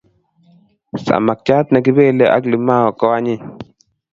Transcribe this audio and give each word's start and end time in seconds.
Samakchat 1.05 1.67
ne 1.71 1.79
kipelei 1.85 2.33
ak 2.35 2.43
limau 2.51 2.87
ko 2.99 3.05
anyiny 3.17 3.41